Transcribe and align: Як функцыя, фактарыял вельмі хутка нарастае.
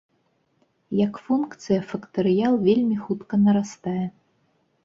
Як 1.05 1.19
функцыя, 1.27 1.79
фактарыял 1.91 2.57
вельмі 2.69 2.97
хутка 3.05 3.43
нарастае. 3.45 4.05